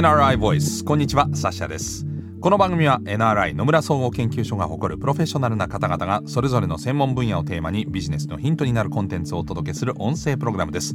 [0.00, 0.82] NRI ボイス。
[0.82, 2.06] こんにちはサッシャです。
[2.40, 10.94] この番組は NRI 野村総合研究所が誇るプロフェッショナルな方々がそれぞれの専門分野をテーマにビジネスのヒントになるコンテンツをお届けする音声プログラムです。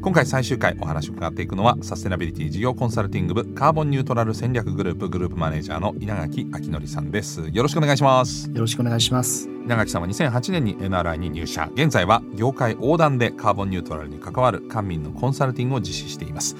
[0.00, 7.50] 今回最終回お話を伺っていくのはサステナビリティ事業コンサルティング部カーボンニュートラル戦略グループグループマネージャーの稲垣明則さんです。
[7.52, 8.48] よろしくお願いします。
[8.48, 9.50] よろしくお願いします。
[9.66, 11.68] 稲垣さんは2008年に NRI に入社。
[11.74, 16.56] 現在は業界横断でカーボンニュートラルに関わる官民のコンサルティングを実施しています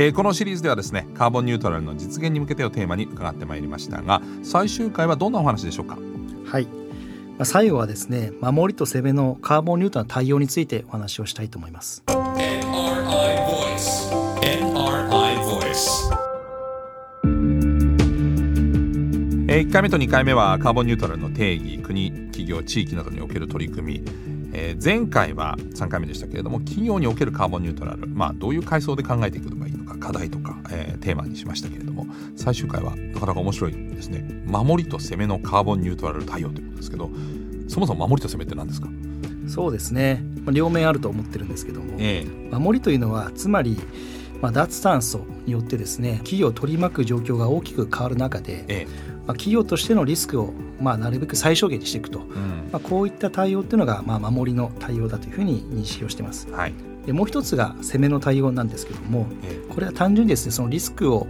[0.00, 5.98] えー、このシリーズではですねカーボンニュートラルの実現に向けてをテーマに伺ってまいりましたが最終回はどんなお話でしょうか？
[6.44, 6.70] はい、ま
[7.40, 12.04] あ、最後はですね守りと攻めのカーボンニュートラルの対応についてお話をしたいと思います。
[12.06, 12.22] NRI
[13.48, 14.14] Voice
[19.48, 34.24] 1回目と2回目はカーボンニュートラルの定義国企業地域などにおける取り組みえー、前回は3回目でしたけれども企業におけるカーボンニュートラル、まあ、どういう階層で考えていくのがいいのか課題とか、えー、テーマにしましたけれども最終回はなかなか面白いですね。
[34.46, 37.10] 守りと攻めのカーボンニュートラル対応ということですけど
[37.68, 38.88] そもそも守りと攻めって何ですか？
[39.48, 43.78] そうですね、まあ、両面あると思ってるんですけども、えー、守りというのはつまり
[44.40, 48.88] まあ、脱炭素によってですね企業を取り巻く状況が大きく変わる中で、ええ、
[49.28, 56.50] まあ、企業としてのリスクをまあなるべく最小限にしていくと、うん、まあ、こういった対応っていうのがまあ守りの対応だというふうに認識をしてます。
[56.50, 56.74] はい。
[57.04, 59.26] でもう一つが攻めの対応なんですけども、
[59.70, 61.26] これは単純にですねそのリスクを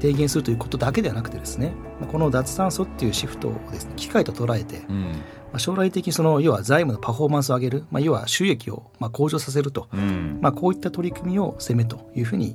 [0.00, 1.72] 低減するということだけではなくてですね
[2.12, 5.16] この脱炭素っていうシフトをですね機会と捉えて、うん、ま
[5.54, 12.54] あ、将来的にその要は財務のパフォーマンスを上げる、まあ、要は収益をまあ向上させると、うん、まあ、こういった取り組みを攻めというふうに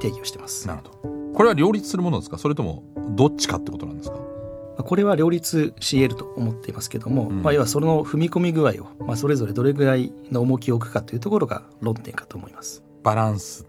[0.00, 0.68] 定義をしてます。
[0.68, 1.14] なるほど。
[1.34, 2.38] これは両立するものですか？
[2.38, 2.84] それとも
[3.16, 4.18] どっちかってことなんですか？
[4.76, 12.82] これは両立し得ると思っていますけども、うん、まあ、要はその踏み込み具合を、まあ、それぞれどれぐらいの重きを置くかというところが論点かと思います。
[13.02, 13.66] バランス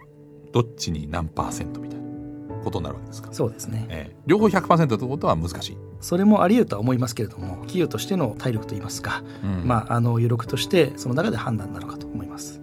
[0.52, 2.06] どっちに何パーセントみたいな
[2.64, 3.32] ことになるわけですか？
[3.34, 5.78] そうですね、えー、両方100%ということは難しい。
[6.02, 12.62] それもあり得るとは思いますけれども企業としての体力といいますか、うん、まああの余力としてその中で判断なのかと思います。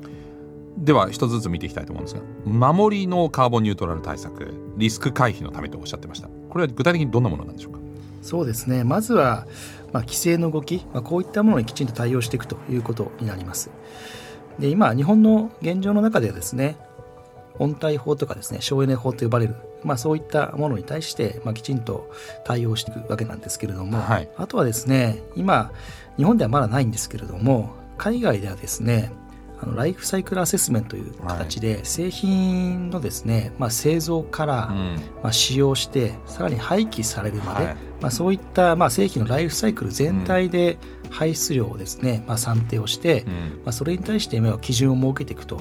[0.79, 6.29] では一つずつ見ていきたいと思うんですが守りのカーボンニュートラル対策リスク回避のためとおっしゃってました。
[6.49, 7.79] これは具体的にどんなものなんでしょうか？
[8.23, 8.85] そうですね。
[8.85, 9.47] まずは、
[9.93, 13.71] まあ、規制の動き、まあ、こういったものにきちんと対応していくということになります。
[14.59, 16.77] で今日本の現状の中ではですね
[17.59, 22.11] 温帯法とかですね省エネ法と呼ばれる、まあ、そういったものに対して、まあ、きちんと
[22.45, 25.71] 対応していくわけなんですけれども、はい、あとはですね今
[26.17, 29.13] 日本ではまだないんですけれども海外ではですね
[29.63, 34.75] あのライフサイクルアセスメントという形で、製品のですね、まあ、製造から、
[35.23, 40.79] まあ、使用してさらに廃棄されるまで、はい、まあ、そういった、まあ、製品のライフサイクル全体で
[41.11, 43.25] 排出量をですね、まあ、算定をして、
[43.65, 45.57] まあ、それに対して基準を設けていくと、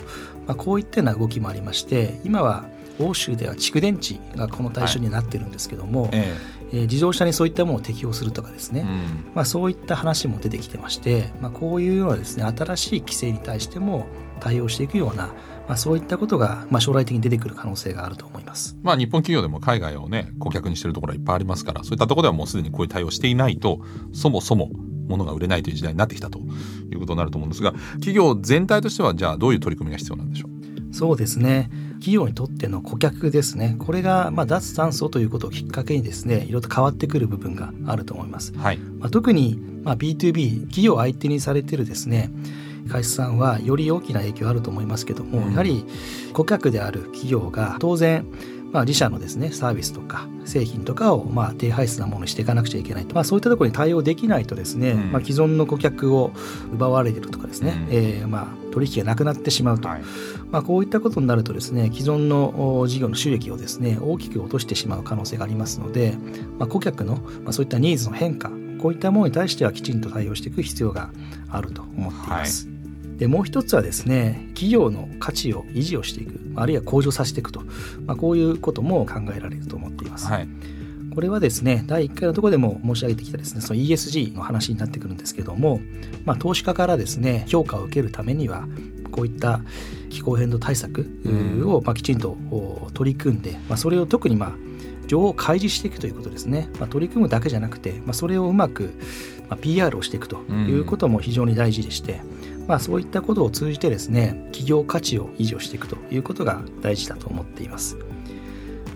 [0.48, 2.66] まあ、こういったような動きもありまして今は
[3.02, 6.38] 欧州では蓄電池がこの対象になってるんですけども、はい、え
[6.74, 14.08] えー、自動車にそういったものを適用するとかですね、うん、まあ、そういった話も出てきてまして、まあ、こういうようなですね新しい規制に対しても
[14.40, 15.28] 対応していくような、
[15.68, 23.82] まあ、そういったことが、まあ、将来的に出てくる可能性があると思います、まあ、日本企業でも海外をね顧客にしているところはいっぱいありますからそういったところではもうすでにこういう対応していないと
[24.14, 24.72] そもそも
[25.08, 30.51] 物が売れないという時代になってきたということになると思うんですが企業全体としてはじゃあどういう取り組みが必要なんでしょう？
[30.92, 31.70] そうですね。
[32.02, 33.76] 企業にとっての顧客ですね。
[33.78, 38.78] これがまあ脱炭素ということをきっかけにですねいろいろと変わってくる部分があると思います、はい。
[38.78, 42.32] まあ、特にまあ B2B 企業相手にされてるですね
[42.90, 45.86] 会社さんはより大きな影響あると思いますけども、うん、やはり
[46.34, 48.26] 顧客である企業が当然
[48.72, 56.32] まあ、自社のですねサービスとか製品とかをまあ低排出なものにしていかなくちゃいけないと、まあ、そういったところに対応できないとですね、うん、まあ、既存の顧客を
[56.74, 60.02] 奪われてるとかですね、うん、えー、まあ、取引がなくなってしまうと、はい、
[60.50, 66.18] まあ、こういったことになるとですね既存の事業の収益をですね大きく落としてしまう可能性がありますので、
[66.58, 68.50] まあ、顧客の、まあ、そういったニーズの変化
[68.82, 71.12] こういったものに対してはきちんと対応していく必要が
[71.50, 72.66] あると思っています。
[72.66, 72.71] はい
[73.22, 77.62] でもう一つはですね企業の価値を維持をしていくあるいは向上させていくと、
[78.08, 80.26] まあ、こういうことも考えられると思っています。
[80.26, 80.48] はい。
[81.14, 85.82] これはですね、第1回のところでも申し上げてきたですね、その ESG の話になってくるんですけども、
[86.26, 88.68] まあ、投資家からですね、評価を受けるためには、
[89.12, 89.62] こういった
[90.10, 91.06] 気候変動対策
[91.64, 92.38] をまあきちんと
[92.96, 94.52] 取り組んで、まあ、それを特にまあ
[95.06, 98.94] 情報を開示していくということですね、まあ、取り組むだけじゃなくて、まあ、それをうまく
[99.52, 100.38] まあ PR をしていくと
[100.68, 102.22] いうことも非常に大事でして、
[102.68, 107.98] まあ、そういったことを通じてですね企業価値を維持をしていくということが大事だと思っています。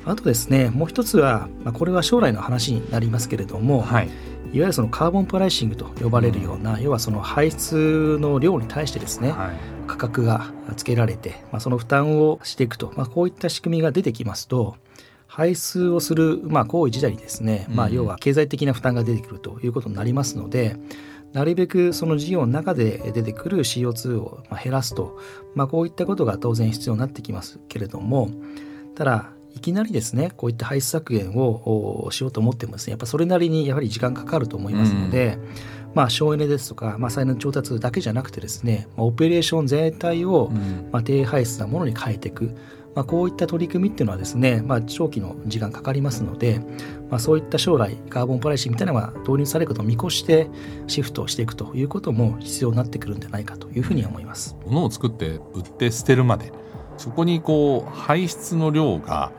[0.05, 4.13] あとですねもう一つは、まあ、これは将来の話になりますけれども、はい、いわ
[4.53, 9.55] ゆるそのカーボンプライシングと呼ばれるような、うん、要はその排出の量に対してですね、はい、
[9.87, 14.75] 価格がつけられて、まあ、その負担をしていくと、まあ、こういった仕組みが出てきますと
[15.35, 20.77] 排出をする、まあ、行為自体にですね、まあ、要は経済的な負担が出てくるということになりますので、
[21.33, 25.19] なるべくその事業の中で出てくる CO2 を減らすと、
[25.53, 28.29] まあ、こういったことが当然必要になってきますけれども
[28.95, 35.95] ただいきなりですねこういった排出削減をしようと思ってもですねやっぱそれなりにやはり時間かかると思いますので、うん。
[35.95, 40.51] まあ、省エネですとか、まあ、再燃調達だけじゃなくてですね、まあ、オペレーション全体を、
[40.91, 42.53] まあ、低排出なものに変えていく、
[42.95, 46.59] まあ、こういった取り組みっていうのはですね、まあ、長期の時間かかりますので、
[47.09, 50.47] まあ、そういった将来カーボンプライシングみたいなのが導入されることを見越して
[50.87, 54.55] シフトしていくということも必要になってくるんじゃないかというふうに思います。
[54.65, 56.53] 物を作って売って捨てるまで
[56.97, 59.31] そこにこう排出の量が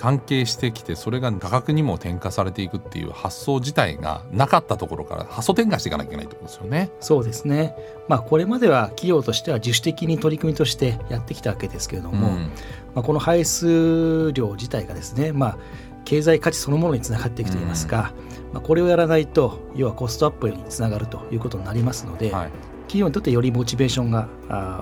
[0.00, 6.90] 関係してきてそれが価格にも転嫁されていくっていう発想自体がなかったところから発想転換していかなきゃいけないってことですよね。
[7.00, 7.76] そうですね。
[8.08, 12.44] まあこれまでは企業としては自主的に取り組みとしてやってきたわけですけれども、うん、
[12.94, 15.58] まあ、この排出量自体がですね、まあ
[16.06, 18.14] 経済価値そのものにつながっていくといいますか、
[18.48, 22.50] うん、まあ、これをやらないと要はコストアップにつながるということになりますので、はい、
[22.84, 24.30] 企業にとってよりモチベーションが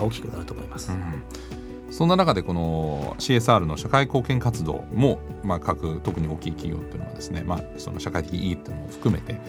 [0.00, 0.92] 大きくなると思います。
[0.92, 1.57] うん
[1.90, 9.40] そんな中でこの CSR の社会貢献活動も、まあ、各特に大きい企業っていうのはですね、まあ、その社会的意義っていうのも含めて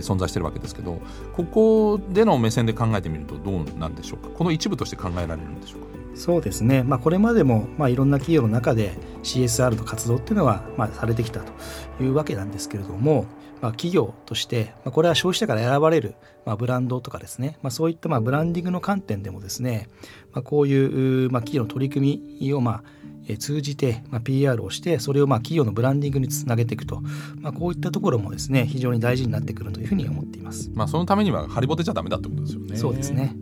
[0.00, 1.00] 存在してるわけですけど
[1.34, 4.28] ここでの目線で考えてみるとどうなんでしょうか？
[4.30, 5.86] この一部として考えられるんでしょうか？
[6.14, 8.92] そうですね、まあ、これまでも、まあ、いろんな企業の中で
[9.22, 13.26] CSR の活動っていうのは、まあ、されてきたというわけなんですけれども、
[13.60, 16.14] まあ、企業として、まあ、これは消費者から選ばれる、
[16.44, 19.88] まあ、ブランドとかですね、まあ、そういったまあブランディングの観点でもですね、
[20.32, 23.02] まあ、こういう、まあ、企業の取り組みをまあ
[23.38, 27.02] 通じて、まあ、PR をしてそれをまあ企業のブランディングにつなげていくと、
[27.36, 30.70] まあ、こういったところもですね非常に大事になってくるというふうに思っています。
[30.74, 32.76] まあ、そのためにはハリボテちゃダメだってことですよね。
[32.76, 33.36] そうですね。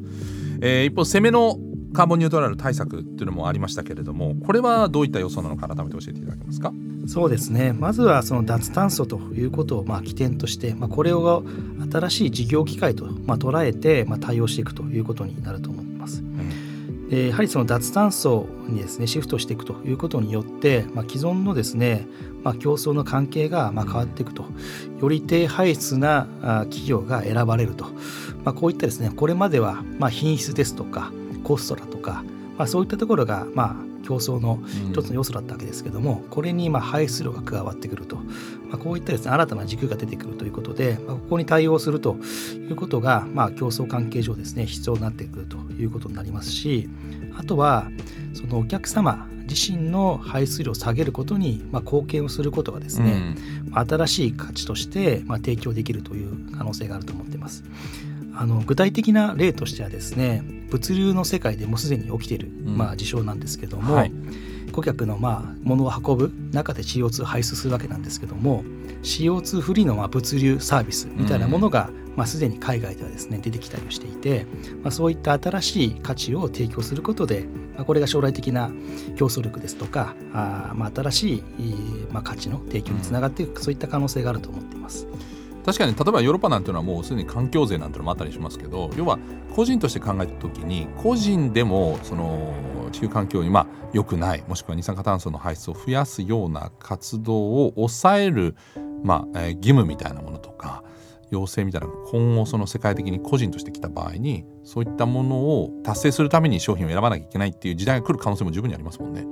[0.61, 1.59] えー、一方攻めの
[1.93, 6.73] カーボンニュートラル対策っていうのもありましたけれどもこれはどういった要素なのか改めて教えていただけますか？
[7.07, 7.73] そうですね。
[7.73, 11.45] まずはその脱炭素ということをまあ起点として、まあ、これを
[11.91, 16.23] 新しい事業機会とまあ捉えてまあ対応していくということになると思います。
[17.09, 22.07] でやはりその脱炭素にですねシフトしていくということによって、まあ、既存のですね、
[22.45, 24.45] まあ、競争の関係がまあ変わっていくと
[25.01, 27.87] より低排出な企業が選ばれると、
[28.45, 31.11] まあ、こういったですねこれまではまあ品質ですとか
[31.51, 32.23] コストだとか、
[32.57, 34.61] まあ、そういったところがまあ競争の
[34.93, 38.23] 一つの要素だったわけですけども、うん、これにまあ排出量が加わってくると、ま
[38.75, 42.15] あ、こういったですね新たな軸が出てくるということで、まあ、ここに対応すると
[42.55, 46.89] いうことが、まあ、競争関係上ですね必要になってくるということになりますし
[47.37, 47.91] あとは
[48.33, 53.35] そのお客様自身の排出量を下げることに、まあ、貢献をすることがですね、
[53.67, 57.65] うん、新しい価値として、まあ、提供できるという可能性があると思っています。
[58.35, 64.13] あの具体的な例としてはですね物流の世界でもすでに起きている、まあ、事象なんですけども、はい、
[64.73, 68.65] 顧客のまあ物を運ぶ中で CO2 を排出するわけなんですけども
[69.03, 74.47] CO2 フリーのまあ物流サービスみたいなものが、まあ、すでに海外ではですね出てきたりをしていて、
[74.83, 78.71] まあ、そういった新しい価値を提供することで、まあ、これが将来的な
[79.17, 81.43] 競争力ですとかあ、まあ、新しい、
[82.11, 85.07] まあ、価値の提供につながっていく、そういった可能性があると思っています。
[85.65, 89.19] 確かに例えばヨーロッパなんていうのはもうすでに環境税なんていうのもあったりしますけど要は
[89.55, 92.55] 個人として考えた時に個人でもその
[92.93, 98.57] 地球環境にまあ良くないもしくは二酸化炭素の排出を増やすような活動を抑える、
[99.03, 100.85] まあ、義務みたいなものとか
[101.31, 109.25] 要請みたいな今後その世界的に個人としてきた場合にそういったものを達成するために商品を選ばなきゃいけないっていう時代が来る可能性も十分にありますもんね。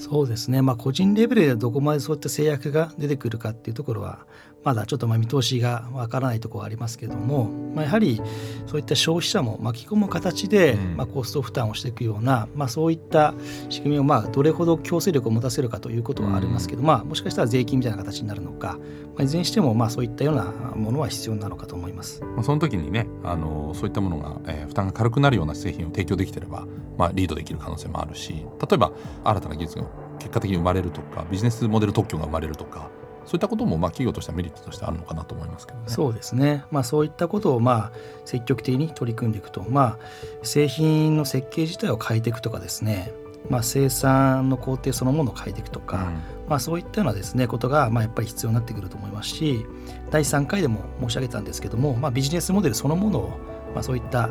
[0.00, 4.26] そうですね、まあ、個人レベルでどこまでそういった制約が出てくるかっていうところは
[4.62, 8.20] まだちょっとまあ見通しがわからないところはありますけども、まあ、やはり
[8.66, 13.34] そういった消費者も巻き込む形で、まあ、コスト負担をしていくような、まあ、そういった
[13.68, 18.78] 仕組みをまあどれほど強制力を持たせるかということはありますけど、まあ、もしかしたら税金みたいな形になるのか、
[19.14, 22.22] まあ、いずれにしてもまあそういったようなものは必要なのかと思います。
[22.22, 26.66] まあ、その時にねあのそういったものが、えー、負担が軽くなるような製品を提供できてれば、
[26.98, 28.92] まあ、リードできる可能性もあるし例えば
[29.24, 29.86] 新たな技術が
[30.18, 32.90] 結果的に生まれるとかビジネスモデル特許が生まれるとか
[33.26, 35.84] そういったこともまあ企業としてはメリットとしてあるのかなと思いますけどね。
[35.86, 36.64] そうですね。
[36.70, 37.92] まあそういったことをまあ
[38.24, 39.98] 積極的に取り組んでいくと、まあ
[40.42, 43.12] 製品の設計自体を変えていくとかですね。
[43.48, 46.08] まあ、生産の工程そのものを変えていくとか、
[46.44, 49.64] うん、まあ、そういったようなです、ね、ことがまあやっぱり必要になってくると思いますし
[50.10, 53.40] 第3回でも申し上げたんですけども、まあ、ビジネスモデルそのものを
[53.74, 54.30] まあ、そういった、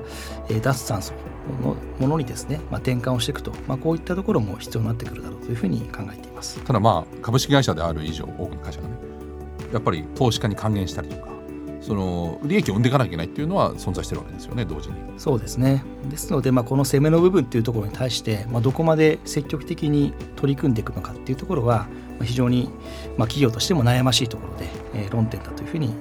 [0.50, 1.14] えー、脱炭素
[1.64, 8.96] のものにですね、まあ、転換をしていくと、まあ、こういったところも必要になってくるだろうというふうに考えていますただまあ株式会社である以上多くの会社がね
[9.74, 11.30] やっぱり投資家に還元したりとか
[11.82, 14.96] その利益を生んでいかなきゃいけないっていうのは存在してるわけですよね同時に。
[15.18, 21.88] そうですねですので、まあ、この攻めの部分っていうところに対して、まあ、どこまで積極的に取り組んでいくのかっていうところは
[22.22, 22.70] 非常に、
[23.18, 25.94] まあ、企業としても悩ましいところで、えー、論点だというふうに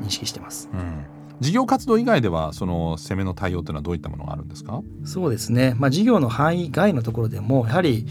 [0.00, 0.68] 認識してます。
[0.72, 4.82] うん事業活動以外ではその攻めの対応というのはどういったものがあるんですか？
[5.04, 8.06] そうですね、まあ、事業の範囲外のところでもやはり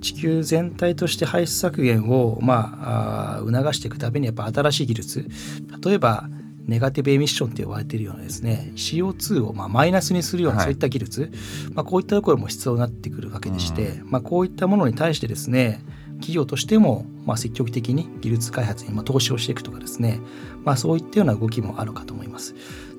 [0.00, 5.28] 地球全体として排出削減を、まあ、あ促していくためにやっぱ新しい技術
[5.84, 6.28] 例えば
[6.66, 11.30] ネガティブエミッションって呼ばれているようなですね CO2 をまあマイナスにするようなそういった技術、はい、
[11.74, 15.80] まあ、こういったところも必要になってくるわけでして、うん、まあ、こういったものに対してですね
[16.16, 20.20] 企業としてもまあ積極的に技術開発にまあ投資をしていくとかですね、
[20.64, 22.54] まあ、そういったような動きもあるかと思います。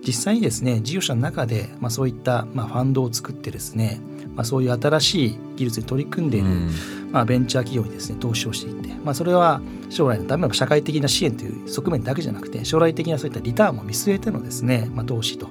[0.05, 3.99] 実際にですね事業者の中で、まあ、そういったまあファンドを作ってですね、
[4.35, 6.47] まあ、そういう新しい技術に取り組んでいる、
[7.11, 15.49] まあ、ベンチャー企業にですね投資をしていって、まあ、それは将来のための社会的な支援という側面だけじゃなくて将来的なそういったリターンも見据えてのですね、まあ、投資と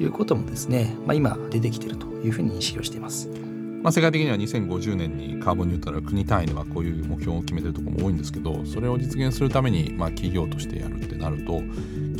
[0.00, 3.47] いうこともですね、まあ、今出てきているというふうに認識をしています。
[3.88, 11.62] まあ、世界的には2050年にカーボンニュートラル国単位ではこういう目標を決めてるところも多いんですけどそれを実現するためにまあ企業としてやるってなると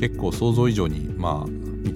[0.01, 1.51] 結構想像以上にまあ道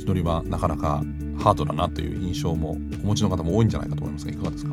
[0.08, 1.02] のりはなかなか
[1.38, 4.72] ハードだなという印象もお持ちの方も多いんじゃないかと思いますがいかがですか？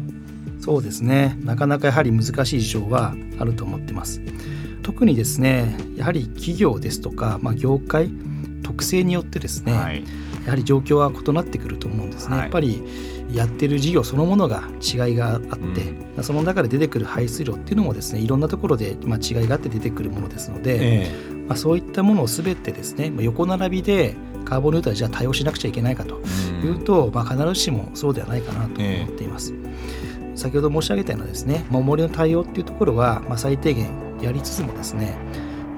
[0.60, 1.38] そうですね。
[1.44, 4.22] なかなかやはり難しい事情はあると思ってます。
[4.84, 8.12] 特にですねやはり企業ですとか、まあ、業界
[8.64, 10.04] 特性によってですね、はい、
[10.50, 12.84] やはり状況は異なってくると思うんですね、はい、やっぱり
[13.32, 26.20] やってる事業そのものが違いがあって、うん、その中で出てくる排出量っていうのもですねいろんなところで、まあ、違いがあって出てくるものですので、えー、まあ、そういったものを全てですね横並びでカーボンニュートラルじゃ対応しなくちゃいけないかと
[26.64, 29.54] いうと、うん、まあ、必ずしもそうではないかなと思っています。
[29.54, 35.16] えー、先ほど申し上げたようなですね守りの対応っていうところは、まあ、最低限やりつつもですね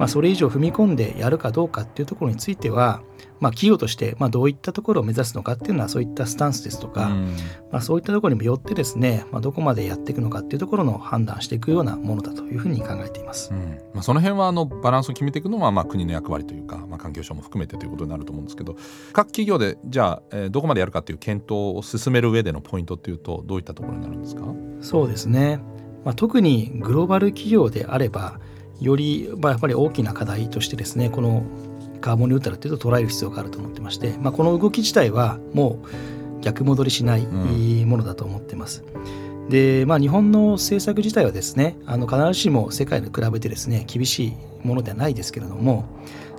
[0.01, 3.03] まあ、それ以上踏み込んでやるかどうかっていうところについては、
[3.41, 7.36] まあ、企業としてまあどういったところを目指すのかっていうのはそういったスタンスですとか、うん、
[7.71, 18.75] まあ、そういったところにもよってですね、まあ、どこまでやっていくのかっていうところの判断していくようなものだというふうに考えています、うん、まあ、その辺はあのバランスを決めていくのはまあ国の役割というか、まあ、環境省も含めてということになると思うんですけど
[19.12, 24.43] 各企業でじゃあ、えー、どこまでやるかっていう検討を進める上でのポイントっていうとどういったところになるんですか？
[24.81, 25.60] そうですね、
[26.05, 28.39] まあ、特にグローバル企業であれば
[28.79, 31.43] より、まあ、やっぱり大きな課題としてですねこの
[32.01, 37.25] カーボンニュートラルというと捉える必要があると思ってまして、まあ、この動き自体はもう逆戻りしない
[37.86, 38.84] ものだと思ってます。
[38.84, 45.86] うん、でまあ、日本の政策自体はですねあの必ずしも世界に比べてですね厳しいものではないですけれども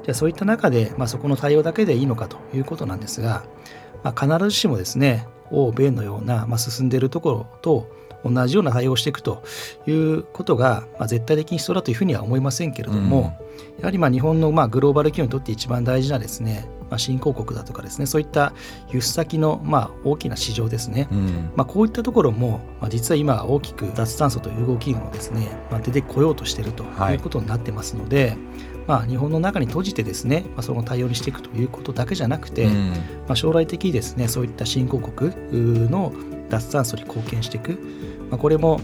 [0.04, 3.45] じゃあそういった中で、まあ、そこの対応だけでいいのかということなんですが、
[4.02, 9.42] まあ、必ずしもですね欧米のような、まあ、進んでいるところと同じような対応をしていくと
[9.87, 13.37] いうことが、まあ、絶対的に必要だというふうには思いませんけれども、
[13.76, 18.52] うん、やはりまあ日本のまあグローバル企業にとって一番大事なですね、まあ、新興国だとかですねそういった
[18.90, 28.38] 輸出先のまあ大きな市場ですね、うん、まあ、こういったところも、まあ、実は今大きく脱炭素という動きもですね、まあ、出てこようとしているということになってますので、はい
[28.86, 32.96] まあ、日本の中に閉じてですね、まあ、その対応にしていくということだけじゃなくて、うん、ま
[33.30, 35.32] あ、将来的にですねそういった新興国
[35.90, 36.12] の
[36.48, 37.78] 脱炭素に貢献していく、
[38.30, 38.80] まあ、これも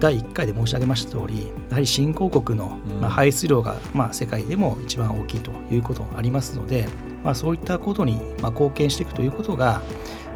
[0.00, 6.88] 第1回で申し上げました通りやはり新興国の排出量がまあ世界でも一番大きいということがありますので、
[7.22, 9.82] まあ、そういったことにまあ貢献していくということが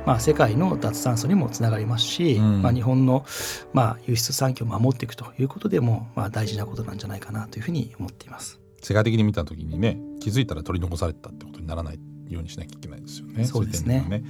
[0.07, 3.27] まあ、世界の脱炭素にもつながりますし、うん、まあ、日本の
[3.75, 8.59] まあ輸出産業を守っていくということでもまあ大事なことなんじゃないかなというふうに思っています。
[8.89, 13.45] 世界的に見た時にね気づいたら取り残されたってことにならないようにしなきゃいけないですよね。
[13.45, 14.07] そうですね。
[14.09, 14.25] ね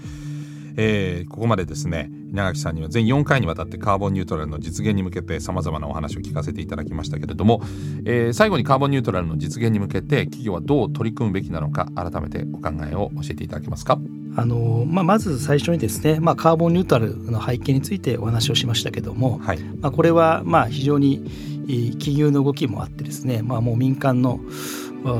[0.76, 7.62] えー、ここまでですね稲垣さんには全4回にわたってカーボンニュートラルの実現に向けてさまざまなお話を聞かせていただきましたけれども、
[8.04, 14.00] えー、最後にカーボンニュートラルの実現に向けて企業はどう取り組むべきなのか改めてお考えを教えていただけますか？
[14.36, 24.40] あのまあ、まず最初にですね、まあ、カーボンニュートラルの背景についてお話をしましたけども、はいまあ、これはまあ非常に金融の動きもあってですね、まあ、もう民間の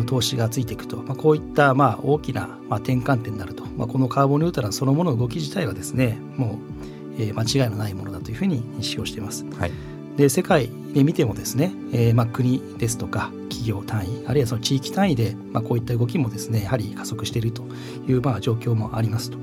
[0.06, 6.58] 投資がついていくと、まあ、こういったまあ大きなまあ転換点になると、まあ、このカーボンニュートラルそのものの動き自体はですねも
[7.18, 9.44] う、えー、間違いのないものだというふうに認識をしています。
[9.58, 9.72] はい、
[10.16, 17.62] で世界で見てもですね、えー、まあ国ですとか企業単位あるいはその地域単位で、まあ、こういった動きもですねやはり加速していると
[18.08, 19.38] いうまあ状況もありますと。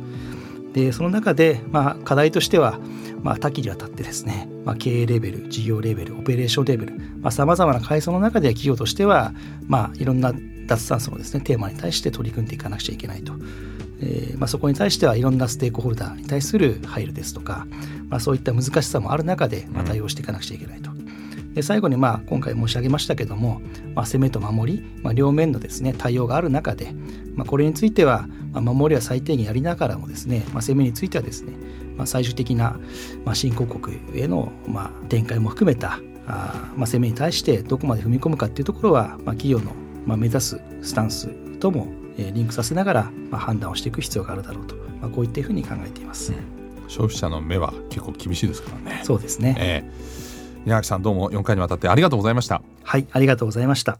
[0.75, 2.79] でその中で、まあ、課題としては、
[3.23, 9.33] まあ、多岐にわたってですね、まあ、経営レベル事業レベルオペレーションレベルさまざ、まな階層の中で企業としては、
[9.67, 10.33] まあ、いろんな
[10.67, 13.33] 脱炭素のですねテーマに対して取り組んでいかなくちゃいけないと。
[14.01, 17.65] えーまあ、そこに対してはいろんなステークホルダーに対する配慮ですとか、
[18.09, 20.91] まあ、そういった難しさもある中で、まあ、対応していかなくちゃいけないと。
[21.55, 23.61] で最後にまあ今回申し上げましたけども、
[23.95, 26.93] まあ、攻めと守り、まあ、両面のですね対応がある中で、
[27.33, 31.53] まあ、これについては、まあ、守りは最低限やりながらもですね、まあ、攻めについてはですね、
[31.95, 32.79] まあ、最終的な、
[33.23, 39.71] まあ、新興国への、まあ、展開も含めたあ、まあ、攻めに対してどこまで踏み込むかっていうところは、まあ、企業の、
[40.05, 46.33] まあ、目指すスタンスとも、えー、リンクさせながら、まあ、判断をしていく必要があるだろうと、まあ、こういったふうに考えています。
[46.33, 49.01] うん、消費者の目は結構厳しいですからね。
[49.03, 50.24] そうですね、えー、
[50.65, 52.61] 稲垣さんどうも4回にわたってありがとうございました。
[52.83, 53.99] はいありがとうございました。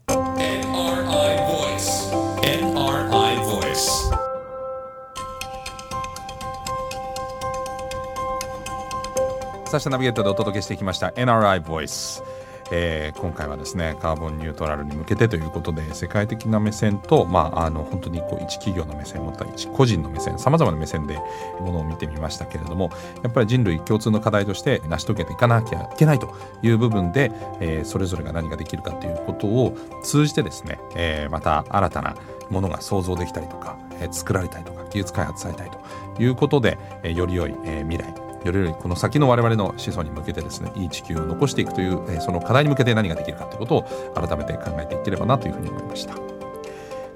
[9.66, 12.22] サシナビゲートでお届けしてきました NRI Voice、
[12.70, 21.18] えー、今回はですねカーボンニュートラルに向けてということで世界的な目線と、まあ、あの本当にこう一企業の目線また一個人の目線さまざまな目線で
[21.60, 22.90] ものを見てみましたけれども
[23.22, 27.30] やっぱり人類共通の課題として成し遂げていかなきゃいけないという部分で、
[27.60, 32.16] えー、それぞれが何ができるかということを通じてですね、えー、また新たな
[32.50, 43.82] ものが想像できたりとか、えー、作られたりとか技術開発されたりということで、えー、より良い、えー、未来よりよりこの先の我々の子孫に向けてですねいい地球を残していくという、えその課題に向けて何ができるかということを
[44.14, 46.14] 改めて考えていければなというふうに思いました。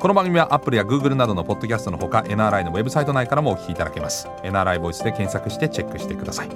[0.01, 6.49] この番組は Apple や Google などのポッドキャストのほか NRI のウェブサイト内からもお聞きいただけます NRI ボイスで検索してチェックしてください。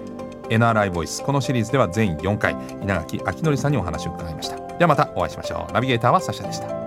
[0.49, 4.56] NRI ボイスこのシリーズでは全4回稲垣明則さんにお話を伺いました。
[4.56, 5.73] ではまたお会いしましょう。
[5.73, 6.83] ナビゲーターはサシャでした。